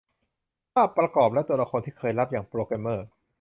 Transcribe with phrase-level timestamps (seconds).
[0.73, 3.07] ภาพประกอบ และตัวละครที่เคยลับอย่างโปรแกรมเมอร์